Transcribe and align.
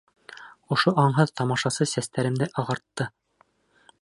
Ошо 0.75 0.93
аңһыҙ 1.03 1.33
тамашасы 1.41 1.89
сәстәремде 1.93 2.51
ағартты. 2.63 3.11